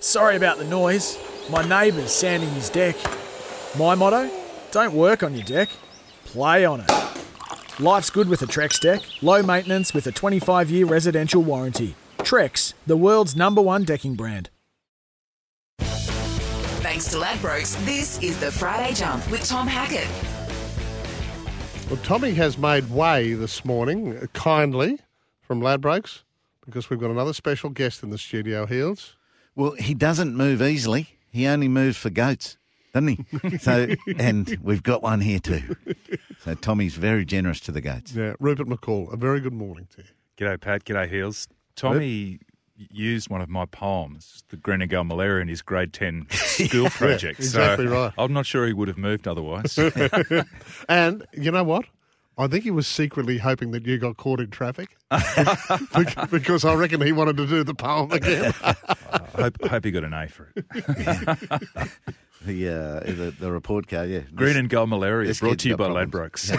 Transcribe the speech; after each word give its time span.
Sorry 0.00 0.36
about 0.36 0.58
the 0.58 0.64
noise. 0.64 1.18
My 1.50 1.66
neighbour's 1.66 2.12
sanding 2.12 2.50
his 2.50 2.70
deck. 2.70 2.96
My 3.78 3.94
motto 3.94 4.30
don't 4.70 4.94
work 4.94 5.22
on 5.22 5.34
your 5.34 5.44
deck, 5.44 5.68
play 6.24 6.64
on 6.64 6.80
it. 6.80 6.90
Life's 7.80 8.10
good 8.10 8.28
with 8.28 8.42
a 8.42 8.46
Trex 8.46 8.80
deck, 8.80 9.02
low 9.22 9.42
maintenance 9.42 9.92
with 9.92 10.06
a 10.06 10.12
25 10.12 10.70
year 10.70 10.86
residential 10.86 11.42
warranty. 11.42 11.94
Trex, 12.18 12.74
the 12.86 12.96
world's 12.96 13.36
number 13.36 13.60
one 13.60 13.84
decking 13.84 14.14
brand. 14.14 14.50
Thanks 15.78 17.06
to 17.10 17.16
Ladbrokes, 17.16 17.82
this 17.84 18.22
is 18.22 18.38
the 18.38 18.52
Friday 18.52 18.94
Jump 18.94 19.28
with 19.30 19.44
Tom 19.44 19.66
Hackett. 19.66 20.08
Well, 21.90 22.00
Tommy 22.02 22.32
has 22.34 22.56
made 22.56 22.90
way 22.90 23.34
this 23.34 23.64
morning, 23.64 24.28
kindly, 24.32 24.98
from 25.42 25.60
Ladbrokes, 25.60 26.22
because 26.64 26.88
we've 26.88 27.00
got 27.00 27.10
another 27.10 27.32
special 27.32 27.70
guest 27.70 28.02
in 28.02 28.10
the 28.10 28.18
studio, 28.18 28.66
Heals. 28.66 29.16
Well, 29.56 29.72
he 29.72 29.94
doesn't 29.94 30.36
move 30.36 30.60
easily. 30.62 31.08
He 31.30 31.46
only 31.46 31.68
moves 31.68 31.96
for 31.96 32.10
goats, 32.10 32.56
doesn't 32.92 33.08
he? 33.08 33.58
so, 33.58 33.88
and 34.18 34.58
we've 34.62 34.82
got 34.82 35.02
one 35.02 35.20
here 35.20 35.38
too. 35.38 35.76
So 36.40 36.54
Tommy's 36.54 36.94
very 36.96 37.24
generous 37.24 37.60
to 37.60 37.72
the 37.72 37.80
goats. 37.80 38.14
Yeah, 38.14 38.34
Rupert 38.40 38.66
McCall, 38.68 39.12
a 39.12 39.16
very 39.16 39.40
good 39.40 39.52
morning 39.54 39.88
to 39.96 40.02
you. 40.02 40.08
G'day, 40.46 40.60
Pat. 40.60 40.84
G'day, 40.84 41.08
Heals. 41.08 41.48
Tommy 41.76 42.38
used 42.90 43.30
one 43.30 43.40
of 43.40 43.48
my 43.48 43.64
poems, 43.66 44.42
the 44.48 44.56
Green 44.56 44.82
and 44.82 44.90
Gold 44.90 45.06
Malaria, 45.06 45.42
in 45.42 45.48
his 45.48 45.62
grade 45.62 45.92
10 45.92 46.26
school 46.30 46.90
project. 46.90 47.38
exactly 47.38 47.86
so 47.86 47.92
right. 47.92 48.12
I'm 48.18 48.32
not 48.32 48.46
sure 48.46 48.66
he 48.66 48.72
would 48.72 48.88
have 48.88 48.98
moved 48.98 49.28
otherwise. 49.28 49.78
And 50.88 51.24
you 51.32 51.50
know 51.52 51.62
what? 51.64 51.84
I 52.36 52.48
think 52.48 52.64
he 52.64 52.72
was 52.72 52.88
secretly 52.88 53.38
hoping 53.38 53.70
that 53.70 53.86
you 53.86 53.96
got 53.96 54.16
caught 54.16 54.40
in 54.40 54.50
traffic 54.50 54.96
because 56.32 56.64
I 56.64 56.74
reckon 56.74 57.00
he 57.00 57.12
wanted 57.12 57.36
to 57.36 57.46
do 57.46 57.62
the 57.62 57.74
poem 57.74 58.10
again. 58.10 58.52
I 59.34 59.42
hope, 59.42 59.64
hope 59.64 59.84
he 59.84 59.90
got 59.90 60.04
an 60.04 60.14
A 60.14 60.28
for 60.28 60.52
it. 60.54 61.90
The, 62.44 62.68
uh, 62.68 63.00
the 63.10 63.34
the 63.40 63.50
report 63.50 63.88
card, 63.88 64.10
yeah. 64.10 64.20
Green 64.34 64.58
and 64.58 64.68
Gold 64.68 64.90
Malaria, 64.90 65.28
this 65.28 65.40
brought 65.40 65.60
to 65.60 65.68
you 65.70 65.78
by 65.78 65.88
got 65.88 66.10
Ladbrokes. 66.10 66.50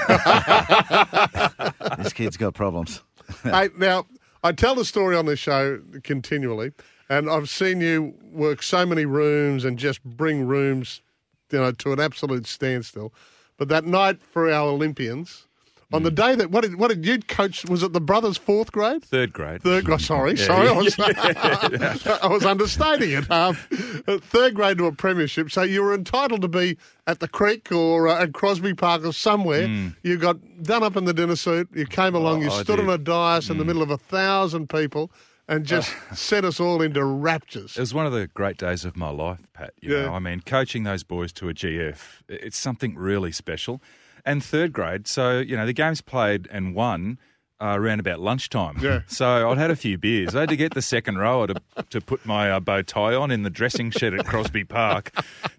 This 1.99 2.11
kid's 2.13 2.37
got 2.37 2.55
problems. 2.55 3.03
hey, 3.43 3.69
now, 3.77 4.07
I 4.43 4.51
tell 4.51 4.73
the 4.73 4.83
story 4.85 5.15
on 5.15 5.27
this 5.27 5.37
show 5.37 5.79
continually, 6.03 6.71
and 7.07 7.29
I've 7.29 7.49
seen 7.49 7.81
you 7.81 8.15
work 8.31 8.63
so 8.63 8.83
many 8.85 9.05
rooms 9.05 9.63
and 9.63 9.77
just 9.77 10.03
bring 10.03 10.47
rooms, 10.47 11.03
you 11.51 11.59
know, 11.59 11.71
to 11.71 11.93
an 11.93 11.99
absolute 11.99 12.47
standstill. 12.47 13.13
But 13.57 13.69
that 13.69 13.85
night 13.85 14.23
for 14.23 14.51
our 14.51 14.67
Olympians, 14.69 15.45
on 15.93 16.03
the 16.03 16.11
day 16.11 16.35
that 16.35 16.51
what 16.51 16.61
did 16.61 16.75
what 16.79 16.89
did 16.89 17.05
you 17.05 17.19
coach? 17.19 17.63
Was 17.65 17.83
it 17.83 17.93
the 17.93 18.01
brothers' 18.01 18.37
fourth 18.37 18.71
grade? 18.71 19.03
Third 19.03 19.31
grade. 19.33 19.61
Third 19.61 19.85
grade. 19.85 20.01
Sorry, 20.01 20.35
sorry, 20.35 20.67
I 20.67 20.71
was, 20.73 20.95
I 22.23 22.27
was 22.27 22.45
understating 22.45 23.11
it. 23.11 23.29
Um, 23.31 23.55
third 23.55 24.55
grade 24.55 24.77
to 24.79 24.85
a 24.85 24.91
premiership, 24.91 25.51
so 25.51 25.61
you 25.63 25.81
were 25.83 25.93
entitled 25.93 26.41
to 26.41 26.47
be 26.47 26.77
at 27.07 27.19
the 27.19 27.27
Creek 27.27 27.71
or 27.71 28.07
uh, 28.07 28.23
at 28.23 28.33
Crosby 28.33 28.73
Park 28.73 29.05
or 29.05 29.13
somewhere. 29.13 29.67
You 30.03 30.17
got 30.17 30.37
done 30.63 30.83
up 30.83 30.95
in 30.95 31.05
the 31.05 31.13
dinner 31.13 31.35
suit. 31.35 31.69
You 31.73 31.85
came 31.85 32.15
along. 32.15 32.41
you 32.41 32.49
Mm. 32.49 32.51
Oh, 32.51 32.59
I 32.59 32.63
stood 32.63 32.79
on. 32.79 32.85
Mm. 32.87 32.93
a 32.93 32.97
dais 32.97 33.49
in 33.49 33.57
the 33.57 33.65
middle 33.65 33.81
of 33.81 33.89
a 33.91 33.97
thousand 33.97 34.69
people 34.69 35.11
and 35.47 35.65
just 35.65 35.93
set 36.15 36.43
us 36.43 36.59
all 36.59 36.81
into 36.81 37.03
raptures. 37.05 37.77
It 37.77 37.79
was 37.79 37.93
one 37.93 38.05
of 38.07 38.11
the 38.11 38.27
great 38.27 38.57
days 38.57 38.83
of 38.85 38.97
my 38.97 39.09
life, 39.09 39.47
Pat. 39.53 39.73
You 39.81 39.95
Yeah. 39.95 40.05
know, 40.07 40.13
I 40.13 40.19
mean, 40.19 40.41
coaching 40.41 40.83
those 40.83 41.03
boys 41.03 41.31
to 41.33 41.49
a 41.49 41.53
GF, 41.53 42.23
it's 42.27 42.57
something 42.57 42.95
really 42.95 43.31
special. 43.31 43.81
And 44.25 44.43
third 44.43 44.73
grade, 44.73 45.07
so 45.07 45.39
you 45.39 45.55
know, 45.55 45.65
the 45.65 45.73
games 45.73 46.01
played 46.01 46.47
and 46.51 46.73
won 46.73 47.19
uh, 47.61 47.75
around 47.77 47.99
about 47.99 48.19
lunchtime. 48.19 48.77
Yeah. 48.81 49.01
So 49.07 49.49
I'd 49.49 49.57
had 49.57 49.71
a 49.71 49.75
few 49.75 49.97
beers. 49.97 50.35
I 50.35 50.41
had 50.41 50.49
to 50.49 50.57
get 50.57 50.73
the 50.73 50.81
second 50.81 51.17
rower 51.19 51.47
to 51.47 51.55
to 51.91 52.01
put 52.01 52.25
my 52.25 52.49
uh, 52.51 52.59
bow 52.59 52.81
tie 52.81 53.13
on 53.15 53.29
in 53.31 53.43
the 53.43 53.49
dressing 53.49 53.91
shed 53.91 54.13
at 54.13 54.25
Crosby 54.25 54.63
Park, 54.65 55.11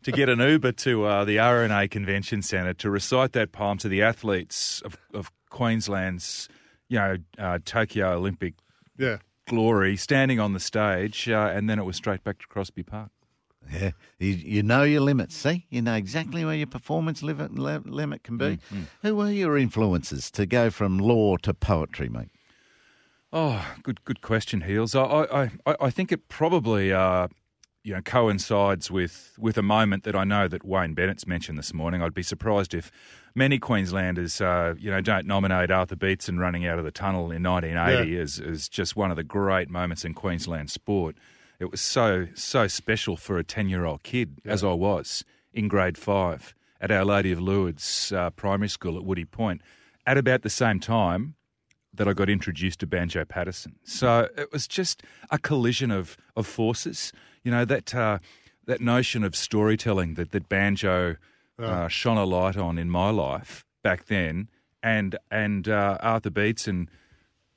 to 0.03 0.12
get 0.12 0.28
an 0.28 0.41
Uber 0.41 0.72
to 0.72 1.04
uh, 1.04 1.25
the 1.25 1.37
RNA 1.37 1.91
Convention 1.91 2.43
Centre 2.43 2.75
to 2.75 2.91
recite 2.91 3.32
that 3.32 3.53
poem 3.53 3.78
to 3.78 3.88
the 3.88 4.03
athletes 4.03 4.83
of, 4.84 4.97
of 5.15 5.31
Queensland's, 5.48 6.48
you 6.88 6.98
know, 6.98 7.16
uh, 7.38 7.59
Tokyo 7.65 8.15
Olympic 8.15 8.54
Yeah. 8.98 9.19
glory, 9.48 9.97
standing 9.97 10.41
on 10.41 10.53
the 10.54 10.60
stage, 10.60 11.28
uh, 11.28 11.50
and 11.54 11.69
then 11.71 11.78
it 11.78 11.84
was 11.84 11.97
straight 11.97 12.25
back 12.25 12.38
to 12.41 12.47
Crosby 12.47 12.83
Park. 12.83 13.10
Yeah, 13.72 13.91
you, 14.19 14.31
you 14.31 14.62
know 14.62 14.82
your 14.82 15.00
limits. 15.00 15.34
See, 15.37 15.66
you 15.71 15.82
know 15.82 15.94
exactly 15.94 16.44
where 16.44 16.54
your 16.54 16.66
performance 16.66 17.22
limit, 17.22 17.59
limit 17.59 18.22
can 18.22 18.38
be. 18.38 18.59
Who 19.03 19.16
were 19.16 19.31
your 19.31 19.56
influences 19.59 20.31
to 20.32 20.47
go 20.47 20.71
from 20.71 20.99
law 20.99 21.37
to 21.38 21.53
poetry, 21.54 22.09
mate? 22.09 22.31
Oh, 23.32 23.77
good, 23.82 24.04
good 24.04 24.21
question, 24.21 24.62
Heals. 24.62 24.94
I, 24.94 25.03
I, 25.03 25.43
I, 25.66 25.77
I 25.81 25.91
think 25.91 26.12
it 26.12 26.28
probably, 26.28 26.93
uh, 26.93 27.28
you 27.82 27.93
know, 27.94 28.00
coincides 28.00 28.91
with 28.91 29.34
with 29.38 29.59
a 29.59 29.62
moment 29.62 30.04
that 30.04 30.16
I 30.16 30.25
know 30.25 30.48
that 30.48 30.65
Wayne 30.65 30.94
Bennett's 30.94 31.27
mentioned 31.27 31.59
this 31.59 31.75
morning. 31.75 32.03
I'd 32.03 32.15
be 32.15 32.22
surprised 32.22 32.72
if 32.72 32.91
many 33.34 33.59
Queenslanders, 33.59 34.41
uh, 34.41 34.75
you 34.78 34.91
know, 34.91 35.00
don't 35.00 35.27
nominate 35.27 35.71
Arthur 35.71 35.97
Beetson 35.97 36.38
running 36.38 36.66
out 36.66 36.78
of 36.78 36.84
the 36.84 36.91
tunnel 36.91 37.31
in 37.31 37.43
1980 37.43 38.19
as, 38.19 38.41
as 38.41 38.69
just 38.69 38.97
one 38.97 39.10
of 39.10 39.16
the 39.16 39.25
great 39.25 39.69
moments 39.69 40.04
in 40.04 40.15
Queensland 40.15 40.71
sport. 40.71 41.16
It 41.59 41.71
was 41.71 41.81
so 41.81 42.28
so 42.34 42.67
special 42.67 43.17
for 43.17 43.39
a 43.39 43.44
10 43.44 43.69
year 43.69 43.84
old 43.84 44.03
kid, 44.03 44.41
as 44.44 44.62
I 44.62 44.72
was 44.72 45.25
in 45.53 45.69
grade 45.69 45.97
five 45.99 46.55
at 46.81 46.91
Our 46.91 47.05
Lady 47.05 47.33
of 47.33 47.41
Lourdes 47.41 48.12
uh, 48.12 48.31
Primary 48.31 48.69
School 48.69 48.97
at 48.97 49.05
Woody 49.05 49.25
Point. 49.25 49.62
At 50.06 50.19
about 50.19 50.43
the 50.43 50.50
same 50.50 50.78
time, 50.78 51.34
that 51.97 52.06
I 52.06 52.12
got 52.12 52.28
introduced 52.28 52.81
to 52.81 52.87
Banjo 52.87 53.25
Paterson. 53.25 53.77
So 53.84 54.28
it 54.37 54.53
was 54.53 54.69
just 54.69 55.03
a 55.31 55.39
collision 55.39 55.91
of, 55.91 56.16
of 56.37 56.47
forces. 56.47 57.12
You 57.43 57.50
know, 57.50 57.65
that 57.65 57.95
uh, 57.95 58.19
that 58.66 58.81
notion 58.81 59.25
of 59.25 59.34
storytelling 59.34 60.15
that, 60.15 60.33
that 60.33 60.49
Banjo 60.49 61.16
uh, 61.59 61.89
shone 61.89 62.19
a 62.19 62.25
light 62.25 62.56
on 62.56 62.78
in 62.78 62.91
my 62.91 63.11
life 63.11 63.65
back 63.83 64.06
then, 64.06 64.49
and 64.83 65.16
and 65.31 65.69
uh, 65.69 65.99
Arthur 66.00 66.31
Beetson, 66.31 66.91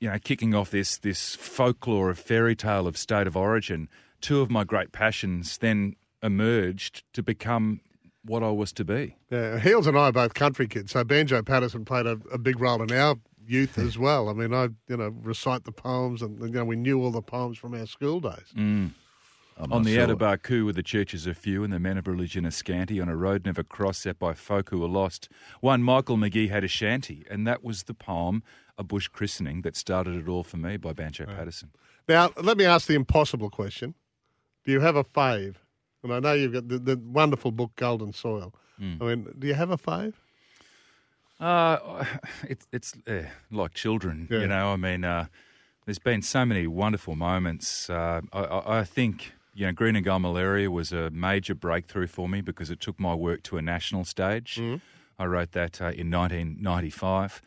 you 0.00 0.10
know, 0.10 0.18
kicking 0.18 0.54
off 0.54 0.70
this 0.70 0.98
this 0.98 1.36
folklore 1.36 2.10
of 2.10 2.18
fairy 2.18 2.56
tale 2.56 2.86
of 2.86 2.96
state 2.96 3.26
of 3.26 3.36
origin. 3.36 3.88
Two 4.20 4.40
of 4.40 4.50
my 4.50 4.64
great 4.64 4.92
passions 4.92 5.58
then 5.58 5.94
emerged 6.22 7.04
to 7.14 7.22
become 7.22 7.80
what 8.24 8.42
I 8.42 8.50
was 8.50 8.72
to 8.74 8.84
be. 8.84 9.16
Yeah, 9.30 9.58
Heals 9.58 9.86
and 9.86 9.96
I 9.96 10.08
are 10.08 10.12
both 10.12 10.34
country 10.34 10.66
kids, 10.66 10.92
so 10.92 11.04
Banjo 11.04 11.42
Paterson 11.42 11.84
played 11.84 12.06
a, 12.06 12.18
a 12.32 12.38
big 12.38 12.60
role 12.60 12.82
in 12.82 12.92
our 12.92 13.16
youth 13.46 13.78
as 13.78 13.96
well. 14.06 14.28
I 14.28 14.32
mean, 14.32 14.52
I 14.52 14.68
you 14.88 14.96
know 14.96 15.14
recite 15.22 15.64
the 15.64 15.72
poems, 15.72 16.22
and 16.22 16.40
you 16.40 16.48
know 16.48 16.64
we 16.64 16.76
knew 16.76 17.02
all 17.02 17.10
the 17.10 17.22
poems 17.22 17.58
from 17.58 17.74
our 17.74 17.86
school 17.86 18.20
days. 18.20 18.52
Mm. 18.56 18.92
I'm 19.56 19.72
On 19.74 19.82
the 19.82 19.92
sure. 19.94 20.04
outer 20.04 20.16
Barcoo, 20.16 20.64
where 20.64 20.72
the 20.72 20.82
churches 20.82 21.28
are 21.28 21.34
few 21.34 21.62
and 21.62 21.70
the 21.70 21.78
men 21.78 21.98
of 21.98 22.06
religion 22.06 22.46
are 22.46 22.50
scanty, 22.50 22.98
on 22.98 23.10
a 23.10 23.16
road 23.16 23.44
never 23.44 23.62
crossed, 23.62 24.02
set 24.02 24.18
by 24.18 24.32
folk 24.32 24.70
who 24.70 24.78
were 24.78 24.88
lost, 24.88 25.28
one 25.60 25.82
Michael 25.82 26.16
Magee 26.16 26.48
had 26.48 26.64
a 26.64 26.68
shanty, 26.68 27.26
and 27.30 27.46
that 27.46 27.62
was 27.62 27.82
the 27.82 27.92
poem, 27.92 28.42
A 28.80 28.82
Bush 28.82 29.08
Christening, 29.08 29.60
that 29.62 29.76
started 29.76 30.16
it 30.16 30.26
all 30.26 30.42
for 30.42 30.56
me 30.56 30.78
by 30.78 30.94
Banjo 30.94 31.26
Paterson. 31.26 31.70
Now, 32.08 32.30
let 32.42 32.56
me 32.56 32.64
ask 32.64 32.86
the 32.86 32.94
impossible 32.94 33.50
question: 33.50 33.94
Do 34.64 34.72
you 34.72 34.80
have 34.80 34.96
a 34.96 35.04
fave? 35.04 35.56
And 36.02 36.14
I 36.14 36.18
know 36.18 36.32
you've 36.32 36.54
got 36.54 36.66
the, 36.68 36.78
the 36.78 36.96
wonderful 36.96 37.52
book 37.52 37.72
Golden 37.76 38.14
Soil. 38.14 38.54
I 38.80 39.04
mean, 39.04 39.28
do 39.38 39.46
you 39.46 39.52
have 39.52 39.70
a 39.70 39.76
fave? 39.76 40.14
Uh, 41.38 42.04
it, 42.48 42.60
it's 42.72 42.94
uh, 43.06 43.24
like 43.50 43.74
children, 43.74 44.26
Yeah. 44.30 44.40
you 44.40 44.46
know. 44.48 44.72
I 44.72 44.76
mean, 44.76 45.04
uh, 45.04 45.26
there's 45.84 45.98
been 45.98 46.22
so 46.22 46.46
many 46.46 46.66
wonderful 46.66 47.16
moments. 47.16 47.90
Uh, 47.90 48.22
I, 48.32 48.78
I, 48.80 48.84
think 48.84 49.32
you 49.54 49.66
know, 49.66 49.72
Green 49.72 49.96
and 49.96 50.04
Gold 50.04 50.22
Malaria 50.22 50.70
was 50.70 50.92
a 50.92 51.10
major 51.10 51.54
breakthrough 51.54 52.06
for 52.06 52.28
me 52.28 52.40
because 52.40 52.70
it 52.70 52.80
took 52.80 52.98
my 52.98 53.14
work 53.14 53.42
to 53.44 53.58
a 53.58 53.62
national 53.62 54.04
stage. 54.04 54.58
I 55.18 55.24
wrote 55.26 55.52
that 55.52 55.82
uh, 55.82 55.86
in 55.86 56.10
1995. 56.10 57.42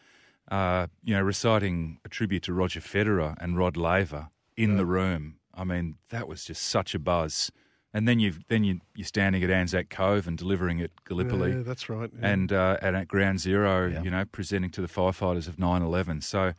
Uh, 0.54 0.86
you 1.04 1.14
know, 1.16 1.22
reciting 1.22 1.98
a 2.06 2.10
tribute 2.10 2.44
to 2.44 2.54
Roger 2.54 2.80
Federer 2.80 3.36
and 3.42 3.58
Rod 3.58 3.76
Laver 3.76 4.28
in 4.56 4.78
the 4.78 4.86
room. 4.86 5.38
I 5.56 5.64
mean, 5.64 5.96
that 6.10 6.28
was 6.28 6.46
just 6.46 6.62
such 6.76 6.94
a 6.94 7.00
buzz. 7.00 7.52
And 7.96 8.08
then 8.08 8.20
you've 8.20 8.40
then 8.50 8.64
you 8.64 8.80
you're 8.96 9.06
standing 9.16 9.44
at 9.44 9.50
Anzac 9.50 9.90
Cove 9.90 10.28
and 10.28 10.38
delivering 10.38 10.80
at 10.82 10.92
Gallipoli 11.06 11.52
Yeah, 11.54 11.62
that's 11.64 11.90
right. 11.90 12.10
yeah. 12.20 12.28
and 12.34 12.52
uh, 12.52 12.78
and 12.82 12.96
at 12.96 13.08
Ground 13.08 13.40
Zero, 13.40 13.88
Yeah. 13.88 14.04
you 14.04 14.12
know, 14.12 14.26
presenting 14.26 14.70
to 14.72 14.82
the 14.82 14.88
firefighters 14.88 15.48
of 15.48 15.56
9/11. 15.58 16.22
So 16.24 16.54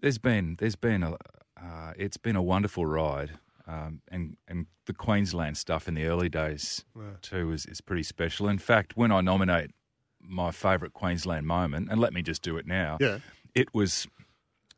there's 0.00 0.18
been 0.18 0.56
there's 0.60 0.76
been 0.76 1.02
a 1.02 1.12
uh, 1.60 1.92
it's 1.96 2.16
been 2.16 2.36
a 2.36 2.42
wonderful 2.42 2.84
ride, 2.86 3.38
um, 3.66 4.02
and 4.10 4.36
and 4.48 4.66
the 4.86 4.92
Queensland 4.94 5.56
stuff 5.56 5.88
in 5.88 5.94
the 5.94 6.04
early 6.06 6.28
days 6.28 6.84
too 7.22 7.52
is, 7.52 7.64
is 7.66 7.80
pretty 7.80 8.02
special. 8.04 8.48
In 8.48 8.58
fact, 8.58 8.96
when 8.96 9.10
I 9.12 9.20
nominate 9.20 9.70
my 10.26 10.50
favourite 10.50 10.92
Queensland 10.94 11.46
moment, 11.46 11.88
and 11.90 12.00
let 12.00 12.12
me 12.12 12.22
just 12.22 12.42
do 12.42 12.56
it 12.56 12.66
now, 12.66 12.96
Yeah. 13.00 13.18
it 13.54 13.72
was 13.74 14.06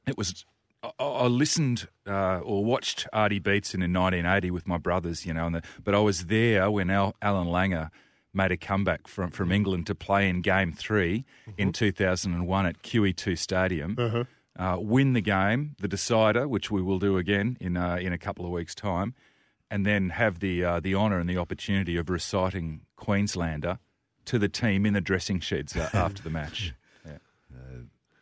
it 0.06 0.16
was 0.19 0.44
I, 0.82 0.90
I 1.04 1.26
listened 1.26 1.88
uh, 2.06 2.38
or 2.40 2.64
watched 2.64 3.06
Artie 3.12 3.38
Beetson 3.40 3.82
in 3.82 3.93
1980 3.93 4.50
with 4.50 4.66
my 4.69 4.78
brothers, 4.78 5.26
you 5.26 5.32
know, 5.34 5.46
and 5.46 5.54
the, 5.56 5.62
but 5.82 5.94
I 5.94 5.98
was 5.98 6.26
there 6.26 6.70
when 6.70 6.90
Al, 6.90 7.14
Allan 7.22 7.48
Langer 7.48 7.90
made 8.32 8.52
a 8.52 8.56
comeback 8.56 9.08
from, 9.08 9.31
from 9.31 9.50
England 9.50 9.87
to 9.87 9.94
play 9.94 10.28
in 10.28 10.43
Game 10.43 10.72
3 10.72 11.25
in 11.56 11.72
2001 11.72 12.66
at 12.66 12.82
QE2 12.82 13.37
Stadium, 13.38 13.94
uh, 14.58 14.76
win 14.78 15.14
the 15.14 15.20
game, 15.22 15.75
the 15.81 15.88
decider, 15.88 16.46
which 16.46 16.70
we 16.70 16.82
will 16.82 16.98
do 16.98 17.16
again 17.16 17.56
in 17.60 17.76
uh, 17.76 17.96
in 17.96 18.12
a 18.12 18.19
couple 18.19 18.44
of 18.44 18.50
weeks' 18.52 18.75
time, 18.75 19.14
and 19.70 19.84
then 19.87 20.10
have 20.10 20.38
the 20.40 20.62
uh, 20.64 20.81
the 20.81 20.94
honour 20.94 21.19
and 21.19 21.28
the 21.28 21.38
opportunity 21.38 21.96
of 21.96 22.08
reciting 22.10 22.82
Queenslander 22.96 23.78
to 24.26 24.38
the 24.38 24.49
team 24.49 24.84
in 24.87 24.93
the 24.94 25.00
dressing 25.00 25.40
sheds 25.40 25.76
uh, 25.76 25.90
after 25.94 26.23
the 26.23 26.31
match. 26.31 26.75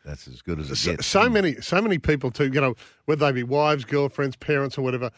That's 0.04 0.28
as 0.28 0.42
good 0.42 0.60
as 0.60 0.70
it 0.70 0.74
So, 0.76 0.90
gets. 0.90 1.06
so 1.06 1.30
many, 1.30 1.54
so 1.62 1.80
many 1.80 1.98
people 1.98 2.30
too. 2.30 2.50
You 2.52 2.60
know, 2.60 2.74
whether 3.06 3.24
they 3.24 3.32
be 3.32 3.42
wives, 3.42 3.84
girlfriends, 3.86 4.36
parents, 4.36 4.76
or 4.76 4.82
whatever, 4.82 5.10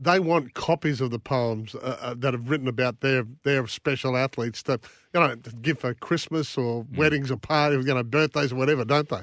they 0.00 0.18
want 0.18 0.54
copies 0.54 1.00
of 1.00 1.12
the 1.12 1.20
poems 1.20 1.76
uh, 1.76 1.96
uh, 2.00 2.14
that 2.18 2.34
have 2.34 2.50
written 2.50 2.66
about 2.66 3.00
their 3.02 3.24
their 3.44 3.66
special 3.68 4.16
athletes 4.16 4.62
to 4.64 4.80
you 5.14 5.20
know 5.20 5.36
to 5.36 5.50
give 5.62 5.78
for 5.78 5.94
Christmas 5.94 6.58
or 6.58 6.82
Hmm. 6.82 6.98
weddings 6.98 7.30
or 7.30 7.36
parties, 7.36 7.86
you 7.86 7.94
know, 7.94 8.02
birthdays 8.02 8.52
or 8.52 8.56
whatever, 8.56 8.84
don't 8.84 9.08
they? 9.08 9.22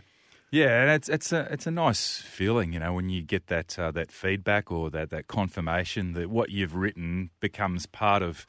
Yeah, 0.51 0.81
and 0.81 0.89
it's 0.89 1.09
it's 1.09 1.33
a 1.33 1.47
it's 1.51 1.67
a 1.67 1.71
nice 1.71 2.19
feeling, 2.19 2.71
you 2.71 2.79
know, 2.79 2.93
when 2.93 3.09
you 3.09 3.21
get 3.21 3.47
that 3.47 3.77
uh, 3.77 3.91
that 3.91 4.09
feedback 4.09 4.71
or 4.71 4.89
that, 4.91 5.09
that 5.09 5.27
confirmation 5.27 6.13
that 6.13 6.29
what 6.29 6.49
you've 6.49 6.75
written 6.75 7.29
becomes 7.41 7.85
part 7.85 8.23
of, 8.23 8.47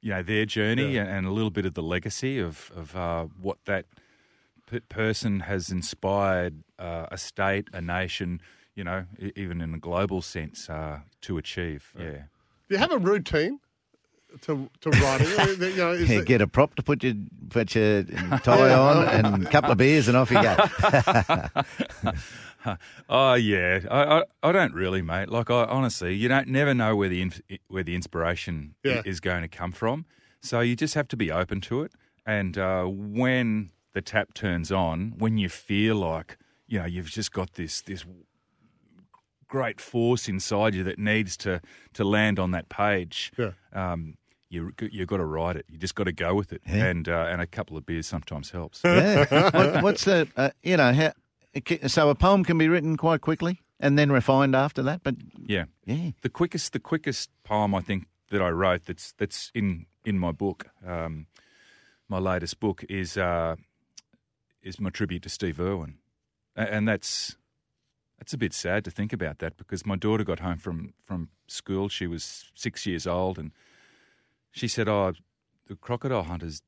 you 0.00 0.10
know, 0.10 0.22
their 0.22 0.46
journey 0.46 0.96
and, 0.96 1.08
and 1.08 1.26
a 1.26 1.30
little 1.30 1.50
bit 1.50 1.66
of 1.66 1.74
the 1.74 1.82
legacy 1.82 2.38
of 2.38 2.70
of 2.74 2.96
uh, 2.96 3.26
what 3.40 3.58
that 3.66 3.86
p- 4.70 4.80
person 4.80 5.40
has 5.40 5.70
inspired 5.70 6.62
uh, 6.78 7.06
a 7.10 7.18
state, 7.18 7.68
a 7.72 7.80
nation, 7.80 8.40
you 8.74 8.84
know, 8.84 9.04
even 9.36 9.60
in 9.60 9.74
a 9.74 9.78
global 9.78 10.22
sense, 10.22 10.70
uh, 10.70 11.00
to 11.22 11.38
achieve. 11.38 11.92
Yeah. 11.98 12.22
Do 12.68 12.74
you 12.74 12.78
have 12.78 12.92
a 12.92 12.98
routine 12.98 13.60
to 14.42 14.70
to 14.80 14.90
writing? 14.90 15.28
you 15.60 15.76
know, 15.76 15.92
is 15.92 16.08
Yeah, 16.10 16.18
it- 16.20 16.26
get 16.26 16.40
a 16.42 16.46
prop 16.46 16.74
to 16.76 16.82
put 16.82 17.02
your 17.04 17.14
put 17.48 17.74
your 17.74 18.04
tie 18.42 18.72
on 18.72 19.08
and 19.08 19.46
a 19.46 19.50
couple 19.50 19.70
of 19.72 19.78
beers 19.78 20.08
and 20.08 20.16
off 20.16 20.30
you 20.30 20.42
go. 20.42 20.56
Oh 23.08 23.34
yeah, 23.34 23.80
I, 23.90 24.18
I 24.18 24.22
I 24.42 24.52
don't 24.52 24.74
really, 24.74 25.00
mate. 25.00 25.30
Like 25.30 25.50
I 25.50 25.64
honestly, 25.64 26.14
you 26.14 26.28
don't 26.28 26.48
never 26.48 26.74
know 26.74 26.94
where 26.94 27.08
the 27.08 27.22
inf- 27.22 27.40
where 27.68 27.82
the 27.82 27.94
inspiration 27.94 28.74
Yeah. 28.84 29.00
is 29.06 29.18
going 29.18 29.40
to 29.40 29.48
come 29.48 29.72
from. 29.72 30.04
So 30.42 30.60
you 30.60 30.76
just 30.76 30.92
have 30.94 31.08
to 31.08 31.16
be 31.16 31.32
open 31.32 31.62
to 31.62 31.82
it. 31.82 31.92
And 32.26 32.58
uh, 32.58 32.84
when 32.84 33.70
the 33.94 34.02
tap 34.02 34.34
turns 34.34 34.70
on, 34.70 35.14
when 35.16 35.38
you 35.38 35.48
feel 35.48 35.96
like 35.96 36.36
you 36.68 36.78
know 36.78 36.84
you've 36.84 37.08
just 37.10 37.32
got 37.32 37.54
this 37.54 37.80
this 37.80 38.04
great 39.48 39.80
force 39.80 40.28
inside 40.28 40.74
you 40.74 40.84
that 40.84 40.98
needs 40.98 41.38
to 41.38 41.62
to 41.94 42.04
land 42.04 42.38
on 42.38 42.50
that 42.50 42.68
page, 42.68 43.32
Yeah. 43.38 43.52
um, 43.72 44.16
you 44.50 44.72
you 44.80 45.06
got 45.06 45.18
to 45.18 45.24
write 45.24 45.56
it. 45.56 45.64
You 45.68 45.78
just 45.78 45.94
got 45.94 46.04
to 46.04 46.12
go 46.12 46.34
with 46.34 46.52
it. 46.52 46.60
Yeah. 46.66 46.86
And 46.86 47.08
uh, 47.08 47.26
and 47.30 47.40
a 47.40 47.46
couple 47.46 47.76
of 47.76 47.86
beers 47.86 48.06
sometimes 48.06 48.50
helps. 48.50 48.82
Yeah. 48.84 49.50
What, 49.54 49.82
what's 49.82 50.04
the 50.04 50.28
uh, 50.36 50.50
you 50.62 50.76
know 50.76 50.92
how, 50.92 51.12
so 51.86 52.10
a 52.10 52.14
poem 52.14 52.44
can 52.44 52.58
be 52.58 52.68
written 52.68 52.96
quite 52.96 53.20
quickly 53.20 53.62
and 53.80 53.98
then 53.98 54.12
refined 54.12 54.54
after 54.54 54.82
that, 54.82 55.02
but 55.02 55.16
yeah. 55.46 55.64
yeah. 55.86 56.10
The 56.20 56.28
quickest, 56.28 56.72
the 56.72 56.78
quickest 56.78 57.30
poem 57.44 57.74
I 57.74 57.80
think 57.80 58.06
that 58.30 58.42
I 58.42 58.50
wrote 58.50 58.84
that's 58.84 59.12
that's 59.12 59.50
in 59.54 59.86
in 60.04 60.18
my 60.18 60.32
book, 60.32 60.66
um, 60.86 61.26
my 62.08 62.18
latest 62.18 62.60
book 62.60 62.84
is 62.88 63.16
uh, 63.16 63.56
is 64.62 64.78
my 64.78 64.90
tribute 64.90 65.22
to 65.22 65.28
Steve 65.28 65.60
Irwin, 65.60 65.98
and 66.54 66.86
that's 66.86 67.36
that's 68.18 68.32
a 68.32 68.38
bit 68.38 68.52
sad 68.52 68.84
to 68.84 68.90
think 68.90 69.12
about 69.12 69.38
that 69.38 69.56
because 69.56 69.86
my 69.86 69.96
daughter 69.96 70.24
got 70.24 70.40
home 70.40 70.58
from 70.58 70.92
from 71.04 71.30
school. 71.46 71.88
She 71.88 72.06
was 72.06 72.50
six 72.54 72.86
years 72.86 73.06
old, 73.06 73.38
and 73.38 73.52
she 74.50 74.68
said, 74.68 74.88
"Oh, 74.88 75.12
the 75.68 75.76
crocodile 75.76 76.24
hunter's 76.24 76.62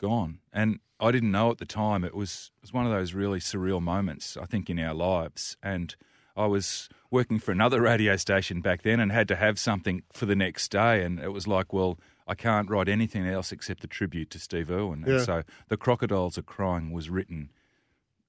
gone," 0.00 0.38
and 0.52 0.80
I 0.98 1.10
didn't 1.10 1.32
know 1.32 1.50
at 1.50 1.58
the 1.58 1.66
time. 1.66 2.04
It 2.04 2.14
was 2.14 2.50
it 2.58 2.62
was 2.62 2.72
one 2.72 2.86
of 2.86 2.92
those 2.92 3.14
really 3.14 3.40
surreal 3.40 3.80
moments 3.80 4.36
I 4.36 4.46
think 4.46 4.70
in 4.70 4.78
our 4.78 4.94
lives, 4.94 5.56
and 5.62 5.94
I 6.36 6.46
was 6.46 6.88
working 7.10 7.38
for 7.38 7.52
another 7.52 7.80
radio 7.92 8.16
station 8.16 8.60
back 8.60 8.82
then 8.82 9.00
and 9.00 9.10
had 9.12 9.28
to 9.28 9.36
have 9.36 9.58
something 9.58 10.02
for 10.12 10.26
the 10.26 10.36
next 10.36 10.70
day, 10.70 11.02
and 11.04 11.18
it 11.18 11.32
was 11.32 11.46
like, 11.46 11.72
well, 11.72 11.98
I 12.26 12.34
can't 12.34 12.70
write 12.70 12.88
anything 12.88 13.26
else 13.26 13.50
except 13.52 13.82
a 13.84 13.88
tribute 13.88 14.30
to 14.30 14.38
Steve 14.38 14.70
Irwin, 14.70 15.04
and 15.04 15.22
so 15.24 15.42
the 15.68 15.76
crocodiles 15.76 16.38
are 16.38 16.42
crying 16.42 16.92
was 16.92 17.10
written 17.10 17.50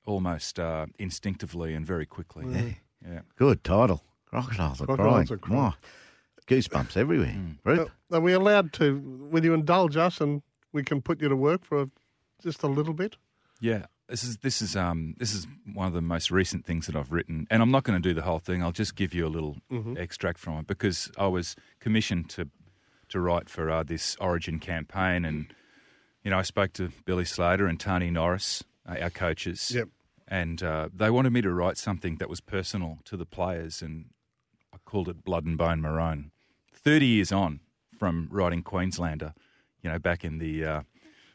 almost 0.06 0.60
uh, 0.60 0.88
instinctively 0.98 1.74
and 1.76 1.86
very 1.86 2.06
quickly. 2.08 2.46
Yeah. 3.08 3.22
Good 3.36 3.64
title. 3.64 4.02
Crocodiles 4.26 4.82
are 4.82 4.86
Crocodiles 4.86 5.28
crying. 5.28 5.32
are 5.32 5.38
crying. 5.38 5.74
Wow. 6.52 6.58
Goosebumps 6.58 6.98
everywhere. 6.98 7.36
Ruth? 7.64 7.90
are 8.12 8.20
we 8.20 8.34
allowed 8.34 8.74
to? 8.74 9.00
Will 9.32 9.44
you 9.44 9.54
indulge 9.54 9.96
us 9.98 10.20
and 10.22 10.42
we 10.74 10.84
can 10.84 11.02
put 11.02 11.22
you 11.22 11.30
to 11.30 11.36
work 11.36 11.64
for 11.64 11.90
just 12.42 12.64
a 12.64 12.68
little 12.68 12.94
bit? 12.94 13.18
Yeah, 13.60 13.86
this 14.08 14.24
is 14.24 14.38
this 14.38 14.62
is 14.62 14.76
um 14.76 15.16
this 15.18 15.34
is 15.34 15.48
one 15.74 15.88
of 15.88 15.94
the 15.94 16.02
most 16.02 16.32
recent 16.32 16.66
things 16.66 16.88
that 16.88 16.96
I've 16.96 17.12
written, 17.12 17.48
and 17.50 17.62
I'm 17.62 17.72
not 17.72 17.84
going 17.84 18.02
to 18.02 18.10
do 18.10 18.14
the 18.14 18.24
whole 18.24 18.40
thing. 18.40 18.62
I'll 18.64 18.72
just 18.72 18.96
give 18.96 19.14
you 19.14 19.26
a 19.28 19.30
little 19.30 19.58
extract 19.98 20.40
from 20.40 20.58
it 20.60 20.68
because 20.68 21.12
I 21.18 21.28
was 21.28 21.56
commissioned 21.80 22.30
to 22.32 22.50
to 23.10 23.20
write 23.20 23.50
for 23.50 23.70
uh, 23.70 23.84
this 23.84 24.16
Origin 24.20 24.58
campaign, 24.60 25.26
and 25.26 25.54
you 26.24 26.32
know 26.32 26.40
I 26.40 26.44
spoke 26.44 26.74
to 26.74 26.90
Billy 27.06 27.26
Slater 27.26 27.68
and 27.68 27.78
Tahnee 27.80 28.12
Norris, 28.12 28.64
uh, 28.90 28.96
our 29.02 29.10
coaches, 29.10 29.72
Yep. 29.76 29.90
and 30.28 30.64
uh, 30.64 30.90
they 30.94 31.10
wanted 31.10 31.32
me 31.32 31.42
to 31.42 31.52
write 31.54 31.78
something 31.78 32.18
that 32.18 32.30
was 32.30 32.42
personal 32.42 32.98
to 33.06 33.16
the 33.18 33.26
players, 33.26 33.82
and 33.82 34.06
I 34.74 34.78
called 34.86 35.08
it 35.10 35.24
Blood 35.24 35.46
and 35.46 35.58
Bone 35.58 35.82
Maroon. 35.82 36.32
Thirty 36.84 37.06
years 37.06 37.32
on 37.32 37.60
from 37.98 38.28
writing 38.32 38.64
Queenslander, 38.64 39.34
you 39.84 39.90
know, 39.92 40.00
back 40.00 40.24
in 40.24 40.40
the 40.40 40.66
uh, 40.66 40.82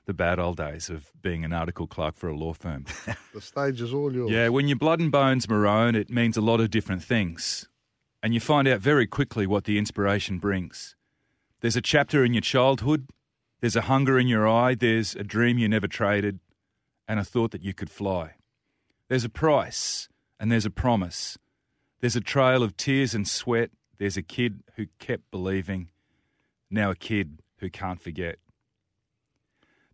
the 0.07 0.15
bad 0.15 0.39
old 0.39 0.57
days 0.57 0.89
of 0.91 1.11
being 1.23 1.45
an 1.45 1.53
article 1.53 1.87
clerk 1.87 2.15
for 2.17 2.29
a 2.29 2.37
law 2.37 2.53
firm. 2.53 2.85
The 3.35 3.41
stage 3.43 3.83
is 3.83 3.93
all 3.93 4.13
yours. 4.15 4.31
yeah, 4.31 4.49
when 4.49 4.67
your 4.67 4.79
blood 4.79 4.99
and 4.99 5.13
bones 5.13 5.47
maroon, 5.49 5.95
it 5.95 6.09
means 6.09 6.39
a 6.39 6.41
lot 6.41 6.59
of 6.59 6.71
different 6.71 7.03
things, 7.05 7.69
and 8.23 8.33
you 8.33 8.41
find 8.41 8.67
out 8.67 8.81
very 8.81 9.07
quickly 9.07 9.47
what 9.47 9.65
the 9.65 9.77
inspiration 9.79 10.39
brings. 10.39 10.97
There's 11.61 11.77
a 11.77 11.83
chapter 11.83 12.25
in 12.25 12.33
your 12.33 12.41
childhood. 12.41 13.09
There's 13.61 13.77
a 13.77 13.83
hunger 13.83 14.19
in 14.19 14.27
your 14.27 14.49
eye. 14.49 14.75
There's 14.75 15.15
a 15.17 15.23
dream 15.23 15.59
you 15.59 15.69
never 15.69 15.87
traded, 15.87 16.41
and 17.07 17.21
a 17.21 17.25
thought 17.25 17.51
that 17.51 17.63
you 17.63 17.75
could 17.75 17.91
fly. 17.91 18.37
There's 19.09 19.25
a 19.25 19.29
price, 19.29 20.09
and 20.41 20.51
there's 20.51 20.67
a 20.67 20.71
promise. 20.71 21.37
There's 22.01 22.17
a 22.17 22.21
trail 22.23 22.63
of 22.63 22.77
tears 22.77 23.15
and 23.15 23.29
sweat. 23.29 23.71
There's 23.99 24.17
a 24.17 24.23
kid 24.23 24.63
who 24.77 24.87
kept 24.99 25.31
believing, 25.31 25.89
now 26.71 26.91
a 26.91 26.97
kid 26.97 27.39
who 27.59 27.71
can't 27.71 28.01
forget. 28.01 28.39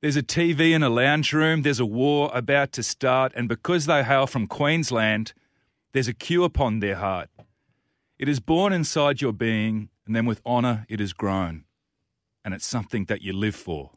There's 0.01 0.17
a 0.17 0.23
TV 0.23 0.73
in 0.73 0.83
a 0.83 0.89
lounge 0.89 1.33
room. 1.33 1.63
There's 1.63 1.79
a 1.79 1.87
war 1.87 2.31
about 2.35 2.73
to 2.73 2.83
start. 2.83 3.33
And 3.37 3.49
because 3.49 3.87
they 3.87 4.03
hail 4.03 4.27
from 4.27 4.49
Queensland, 4.49 5.33
there's 5.93 6.09
a 6.09 6.15
cue 6.15 6.43
upon 6.43 6.81
their 6.81 6.97
heart. 6.97 7.31
It 8.19 8.29
is 8.29 8.41
born 8.41 8.73
inside 8.73 9.21
your 9.21 9.33
being, 9.33 9.91
and 10.07 10.17
then 10.17 10.27
with 10.27 10.41
honour 10.45 10.87
it 10.89 11.01
is 11.01 11.13
grown. 11.13 11.65
And 12.45 12.53
it's 12.53 12.67
something 12.67 13.05
that 13.05 13.23
you 13.23 13.33
live 13.33 13.55
for 13.55 13.93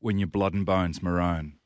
when 0.00 0.18
your 0.18 0.26
blood 0.26 0.54
and 0.54 0.66
bones 0.66 1.02
maroon. 1.02 1.58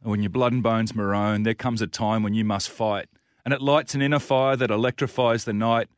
And 0.00 0.10
when 0.10 0.22
your 0.22 0.30
blood 0.30 0.52
and 0.52 0.62
bones 0.62 0.94
maroon, 0.94 1.42
there 1.42 1.54
comes 1.54 1.82
a 1.82 1.86
time 1.86 2.22
when 2.22 2.34
you 2.34 2.44
must 2.44 2.70
fight, 2.70 3.08
and 3.44 3.52
it 3.52 3.60
lights 3.60 3.94
an 3.94 4.02
inner 4.02 4.18
fire 4.18 4.56
that 4.56 4.70
electrifies 4.70 5.44
the 5.44 5.52
night. 5.52 5.88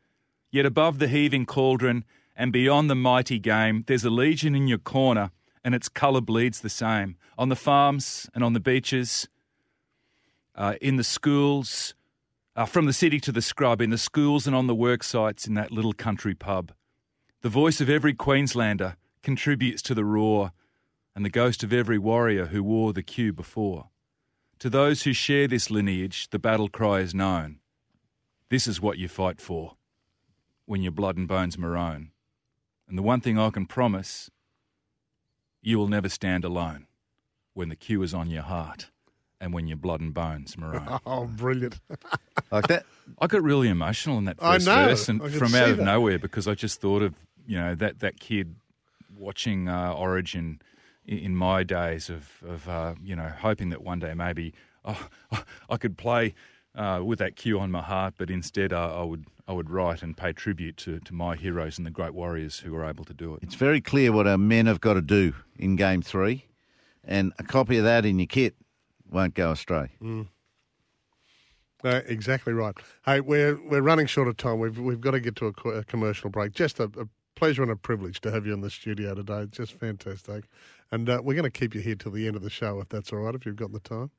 Yet 0.55 0.67
above 0.67 1.01
the 1.01 1.09
heaving 1.09 1.47
cauldron 1.47 2.05
and 2.37 2.53
beyond 2.53 2.89
the 2.89 2.95
mighty 2.95 3.41
game, 3.41 3.83
there's 3.89 4.05
a 4.05 4.09
legion 4.09 4.55
in 4.55 4.69
your 4.69 4.79
corner, 4.79 5.33
and 5.65 5.75
its 5.75 5.89
colour 5.89 6.21
bleeds 6.21 6.61
the 6.61 6.69
same. 6.69 7.17
On 7.37 7.49
the 7.49 7.57
farms 7.57 8.31
and 8.33 8.45
on 8.45 8.53
the 8.53 8.61
beaches, 8.61 9.27
uh, 10.55 10.75
in 10.81 10.95
the 10.95 11.03
schools, 11.03 11.97
uh, 12.55 12.67
from 12.67 12.87
the 12.87 12.93
city 12.93 13.19
to 13.19 13.33
the 13.33 13.43
scrub, 13.43 13.81
in 13.81 13.91
the 13.91 13.99
schools 13.99 14.47
and 14.47 14.55
on 14.55 14.69
the 14.69 14.77
work 14.77 15.03
sites 15.03 15.49
in 15.49 15.55
that 15.55 15.73
little 15.73 15.93
country 15.93 16.37
pub. 16.37 16.71
The 17.41 17.49
voice 17.49 17.81
of 17.81 17.91
every 17.91 18.15
Queenslander 18.15 18.97
contributes 19.25 19.83
to 19.83 19.93
the 19.93 20.05
roar, 20.05 20.53
and 21.17 21.25
the 21.25 21.31
ghost 21.31 21.65
of 21.65 21.73
every 21.73 21.99
warrior 21.99 22.47
who 22.47 22.63
wore 22.63 22.93
the 22.93 23.03
cue 23.03 23.33
before. 23.33 23.89
To 24.61 24.71
those 24.71 25.03
who 25.03 25.15
share 25.15 25.49
this 25.49 25.69
lineage, 25.69 26.29
the 26.31 26.39
battle 26.39 26.69
cry 26.69 27.01
is 27.01 27.13
known. 27.13 27.59
This 28.51 28.69
is 28.69 28.81
what 28.81 28.99
you 28.99 29.09
fight 29.09 29.41
for 29.41 29.75
when 30.67 30.83
your 30.83 30.93
blood 30.93 31.17
and 31.17 31.29
bones 31.29 31.59
maroon. 31.59 32.11
And 32.89 32.99
the 32.99 33.03
one 33.03 33.21
thing 33.21 33.39
I 33.39 33.51
can 33.51 33.67
promise 33.67 34.31
you 35.63 35.79
will 35.79 35.89
never 35.89 36.09
stand 36.09 36.45
alone 36.45 36.87
when 37.55 37.69
the 37.69 37.77
cue 37.77 38.03
is 38.03 38.13
on 38.13 38.29
your 38.29 38.43
heart 38.43 38.91
and 39.41 39.53
when 39.53 39.67
you're 39.67 39.77
blood 39.77 40.01
and 40.01 40.13
bones, 40.15 40.57
maroon. 40.59 40.87
Oh, 41.07 41.27
brilliant. 41.27 41.81
Like 42.51 42.69
that? 42.69 42.85
I 43.19 43.27
got 43.27 43.43
really 43.43 43.69
emotional 43.69 44.17
in 44.19 44.27
that 44.27 44.37
I 44.41 44.55
first 44.55 44.67
know. 44.67 44.85
verse, 44.87 45.09
and 45.09 45.21
I 45.23 45.29
from 45.29 45.55
out 45.57 45.71
of 45.71 45.77
that. 45.79 45.85
nowhere 45.85 46.19
because 46.21 46.47
I 46.47 46.55
just 46.55 46.81
thought 46.81 47.03
of 47.03 47.15
you 47.47 47.57
know 47.59 47.75
that 47.75 47.99
that 47.99 48.21
kid 48.21 48.55
watching 49.17 49.69
uh, 49.69 49.93
Origin 49.93 50.61
in, 51.05 51.19
in 51.19 51.37
my 51.37 51.65
days 51.65 52.09
of 52.11 52.31
of 52.47 52.69
uh, 52.69 52.95
you 53.03 53.17
know 53.17 53.29
hoping 53.41 53.71
that 53.71 53.83
one 53.83 53.99
day 53.99 54.15
maybe 54.15 54.53
oh, 54.85 55.09
I 55.71 55.77
could 55.79 55.97
play 55.99 56.35
uh, 56.75 57.01
with 57.05 57.19
that 57.21 57.37
cue 57.37 57.59
on 57.61 57.71
my 57.71 57.83
heart, 57.83 58.15
but 58.19 58.31
instead 58.31 58.73
uh, 58.73 59.01
I 59.01 59.05
would 59.05 59.27
I 59.47 59.53
would 59.53 59.71
write 59.71 60.03
and 60.03 60.17
pay 60.17 60.33
tribute 60.33 60.77
to, 60.79 61.01
to 61.01 61.15
my 61.15 61.37
heroes 61.37 61.77
and 61.77 61.87
the 61.87 61.91
great 61.91 62.15
warriors 62.15 62.61
who 62.61 62.73
were 62.73 62.85
able 62.85 63.05
to 63.05 63.15
do 63.15 63.35
it. 63.35 63.43
It's 63.43 63.55
very 63.55 63.81
clear 63.81 64.11
what 64.11 64.27
our 64.27 64.39
men 64.39 64.67
have 64.67 64.81
got 64.81 64.95
to 64.95 65.03
do 65.03 65.35
in 65.59 65.77
game 65.77 66.03
three, 66.03 66.47
and 67.05 67.33
a 67.39 67.43
copy 67.43 67.79
of 67.79 67.85
that 67.85 68.05
in 68.05 68.19
your 68.19 68.27
kit 68.27 68.57
won't 69.11 69.35
go 69.35 69.53
astray. 69.53 69.91
Mm. 70.03 70.29
Uh, 71.85 72.01
exactly 72.07 72.55
right. 72.55 72.75
Hey, 73.05 73.21
we're 73.21 73.61
we're 73.69 73.83
running 73.83 74.07
short 74.07 74.29
of 74.29 74.37
time. 74.37 74.59
We've 74.59 74.79
we've 74.79 75.01
got 75.01 75.13
to 75.13 75.21
get 75.21 75.37
to 75.37 75.47
a, 75.47 75.53
co- 75.53 75.71
a 75.71 75.85
commercial 75.85 76.31
break. 76.31 76.55
Just 76.55 76.81
a, 76.81 76.85
a 76.85 77.07
pleasure 77.37 77.63
and 77.63 77.71
a 77.71 77.77
privilege 77.77 78.21
to 78.23 78.31
have 78.31 78.47
you 78.47 78.55
in 78.55 78.63
the 78.63 78.71
studio 78.71 79.15
today. 79.15 79.47
Just 79.51 79.75
fantastic, 79.75 80.45
and 80.91 81.11
uh, 81.11 81.21
we're 81.23 81.35
going 81.35 81.45
to 81.45 81.51
keep 81.51 81.75
you 81.75 81.83
here 81.83 81.95
till 81.95 82.13
the 82.13 82.27
end 82.27 82.37
of 82.37 82.43
the 82.43 82.49
show, 82.51 82.81
if 82.81 82.89
that's 82.89 83.13
all 83.13 83.19
right. 83.19 83.35
If 83.35 83.45
you've 83.45 83.57
got 83.57 83.73
the 83.73 83.81
time. 83.81 84.11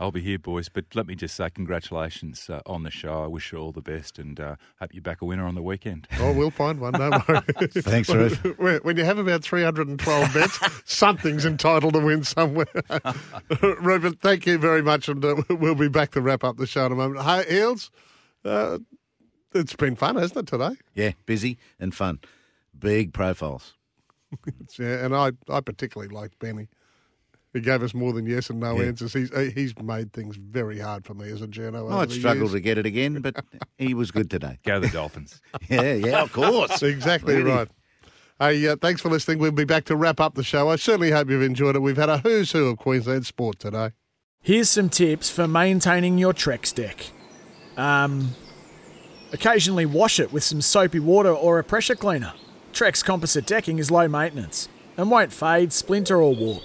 I'll 0.00 0.10
be 0.10 0.20
here, 0.20 0.38
boys. 0.40 0.68
But 0.68 0.86
let 0.94 1.06
me 1.06 1.14
just 1.14 1.36
say 1.36 1.48
congratulations 1.50 2.50
uh, 2.50 2.60
on 2.66 2.82
the 2.82 2.90
show. 2.90 3.22
I 3.22 3.26
wish 3.28 3.52
you 3.52 3.58
all 3.58 3.70
the 3.70 3.80
best, 3.80 4.18
and 4.18 4.38
uh, 4.40 4.56
hope 4.80 4.92
you 4.92 5.00
back 5.00 5.22
a 5.22 5.24
winner 5.24 5.46
on 5.46 5.54
the 5.54 5.62
weekend. 5.62 6.08
Oh, 6.18 6.32
we'll 6.32 6.50
find 6.50 6.80
one. 6.80 6.92
No 6.94 7.10
worries. 7.28 7.44
Thanks, 7.74 8.08
Ruth. 8.08 8.42
When- 8.58 8.80
When 8.80 8.96
you 8.96 9.04
have 9.04 9.18
about 9.18 9.44
312 9.44 10.34
bets, 10.34 10.58
something's 10.84 11.44
entitled 11.46 11.94
to 11.94 12.00
win 12.00 12.24
somewhere. 12.24 12.66
Rupert, 13.60 14.20
thank 14.20 14.46
you 14.46 14.58
very 14.58 14.82
much, 14.82 15.08
and 15.08 15.24
uh, 15.24 15.36
we'll 15.48 15.74
be 15.76 15.88
back 15.88 16.10
to 16.12 16.20
wrap 16.20 16.42
up 16.44 16.56
the 16.56 16.66
show 16.66 16.86
in 16.86 16.92
a 16.92 16.96
moment. 16.96 17.24
Hey, 17.24 17.44
Heals, 17.48 17.90
uh, 18.44 18.78
it's 19.54 19.76
been 19.76 19.94
fun, 19.96 20.16
hasn't 20.16 20.40
it, 20.40 20.46
today? 20.48 20.76
Yeah, 20.94 21.12
busy 21.26 21.56
and 21.78 21.94
fun. 21.94 22.18
Big 22.76 23.12
profiles. 23.12 23.74
Yeah, 24.78 25.04
and 25.04 25.14
I, 25.14 25.30
I 25.48 25.60
particularly 25.60 26.12
like 26.12 26.36
Benny. 26.40 26.66
He 27.54 27.60
gave 27.60 27.82
us 27.82 27.94
more 27.94 28.12
than 28.12 28.26
yes 28.26 28.50
and 28.50 28.60
no 28.60 28.78
Yeah. 28.78 28.88
answers. 28.88 29.12
He's 29.14 29.30
he's 29.54 29.78
made 29.78 30.12
things 30.12 30.36
very 30.36 30.78
hard 30.80 31.06
for 31.06 31.14
me 31.14 31.30
as 31.30 31.40
a 31.40 31.46
journo. 31.46 31.82
over 31.82 31.94
I'd 31.94 32.10
struggle 32.12 32.42
years. 32.42 32.52
to 32.52 32.60
get 32.60 32.76
it 32.78 32.84
again, 32.84 33.20
but 33.22 33.36
he 33.78 33.94
was 33.94 34.10
good 34.10 34.28
today. 34.28 34.58
Go 34.66 34.80
the 34.80 34.88
Dolphins. 34.88 35.40
Yeah, 35.70 35.94
yeah, 35.94 36.22
of 36.22 36.32
course. 36.32 36.82
Exactly 36.82 37.36
Really. 37.36 37.50
right. 37.50 37.68
Hey, 38.40 38.66
uh, 38.68 38.74
thanks 38.76 39.00
for 39.00 39.08
listening. 39.08 39.38
We'll 39.38 39.52
be 39.52 39.64
back 39.64 39.84
to 39.84 39.94
wrap 39.96 40.18
up 40.20 40.34
the 40.34 40.42
show. 40.42 40.68
I 40.68 40.74
certainly 40.76 41.12
hope 41.12 41.30
you've 41.30 41.42
enjoyed 41.42 41.76
it. 41.76 41.78
We've 41.78 41.96
had 41.96 42.08
a 42.08 42.18
who's 42.18 42.50
who 42.50 42.66
of 42.66 42.78
Queensland 42.78 43.24
sport 43.24 43.60
today. 43.60 43.92
Here's 44.42 44.68
some 44.68 44.88
tips 44.88 45.30
for 45.30 45.46
maintaining 45.46 46.18
your 46.18 46.32
Trex 46.34 46.74
deck. 46.74 47.06
Um, 47.76 48.32
occasionally 49.32 49.86
wash 49.86 50.18
it 50.18 50.32
with 50.32 50.42
some 50.42 50.60
soapy 50.60 50.98
water 50.98 51.30
or 51.32 51.60
a 51.60 51.64
pressure 51.64 51.94
cleaner. 51.94 52.32
Trex 52.72 53.04
composite 53.04 53.46
decking 53.46 53.78
is 53.78 53.90
low 53.92 54.08
maintenance 54.08 54.68
and 54.96 55.10
won't 55.10 55.32
fade, 55.32 55.72
splinter, 55.72 56.20
or 56.20 56.34
warp. 56.34 56.64